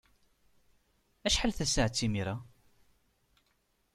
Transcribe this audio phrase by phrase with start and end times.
[1.27, 2.35] Acḥal tasaɛet imir-a?